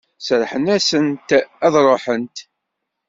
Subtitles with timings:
[0.25, 1.29] Serrḥen-asent
[1.65, 2.37] ad ruḥent?